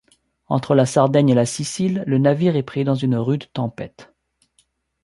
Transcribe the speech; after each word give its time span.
Entre 0.47 0.73
la 0.73 0.87
Sardaigne 0.87 1.29
et 1.29 1.35
la 1.35 1.45
Sicile, 1.45 2.03
le 2.07 2.17
navire 2.17 2.55
est 2.55 2.63
pris 2.63 2.83
dans 2.83 2.95
une 2.95 3.15
rude 3.17 3.43
tempête. 3.53 4.11